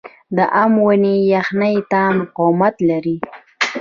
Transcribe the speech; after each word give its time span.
د 0.35 0.37
ام 0.61 0.73
ونې 0.85 1.15
یخنۍ 1.33 1.75
ته 1.91 2.01
مقاومت 2.19 2.75
لري؟ 2.89 3.17